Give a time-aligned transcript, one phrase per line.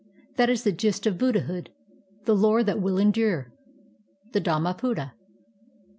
[0.35, 1.69] That is the gist of Buddhahood,
[2.25, 3.53] The lore that will endure.
[4.31, 5.11] The Dhatnmapada.